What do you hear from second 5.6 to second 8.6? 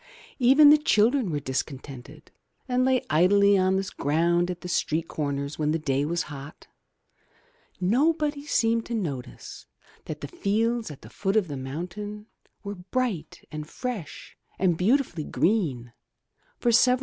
the day was hot. Nobody